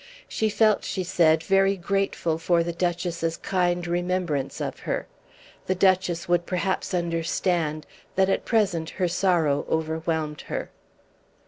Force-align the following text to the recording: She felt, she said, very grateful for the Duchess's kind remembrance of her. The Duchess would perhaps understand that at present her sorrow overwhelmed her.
She 0.27 0.49
felt, 0.49 0.83
she 0.83 1.03
said, 1.03 1.43
very 1.43 1.77
grateful 1.77 2.39
for 2.39 2.63
the 2.63 2.73
Duchess's 2.73 3.37
kind 3.37 3.85
remembrance 3.85 4.59
of 4.59 4.79
her. 4.79 5.05
The 5.67 5.75
Duchess 5.75 6.27
would 6.27 6.47
perhaps 6.47 6.95
understand 6.95 7.85
that 8.15 8.27
at 8.27 8.43
present 8.43 8.89
her 8.97 9.07
sorrow 9.07 9.63
overwhelmed 9.69 10.41
her. 10.47 10.71